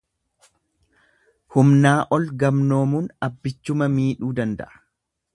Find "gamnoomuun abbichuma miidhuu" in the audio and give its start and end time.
2.43-4.31